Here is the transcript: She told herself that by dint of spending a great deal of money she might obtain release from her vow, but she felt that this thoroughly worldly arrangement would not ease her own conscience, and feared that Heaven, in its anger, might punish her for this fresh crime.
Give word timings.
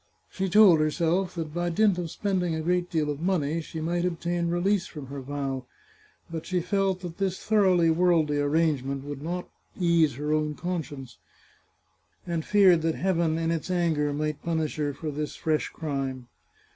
She 0.31 0.49
told 0.49 0.79
herself 0.79 1.35
that 1.35 1.53
by 1.53 1.69
dint 1.69 1.99
of 1.99 2.09
spending 2.09 2.55
a 2.55 2.61
great 2.63 2.89
deal 2.89 3.11
of 3.11 3.21
money 3.21 3.61
she 3.61 3.79
might 3.79 4.03
obtain 4.03 4.49
release 4.49 4.87
from 4.87 5.05
her 5.05 5.21
vow, 5.21 5.67
but 6.27 6.47
she 6.47 6.59
felt 6.59 7.01
that 7.01 7.19
this 7.19 7.37
thoroughly 7.37 7.91
worldly 7.91 8.39
arrangement 8.39 9.03
would 9.03 9.21
not 9.21 9.47
ease 9.79 10.15
her 10.15 10.33
own 10.33 10.55
conscience, 10.55 11.19
and 12.25 12.43
feared 12.43 12.81
that 12.81 12.95
Heaven, 12.95 13.37
in 13.37 13.51
its 13.51 13.69
anger, 13.69 14.11
might 14.11 14.41
punish 14.41 14.77
her 14.77 14.91
for 14.91 15.11
this 15.11 15.35
fresh 15.35 15.69
crime. 15.69 16.27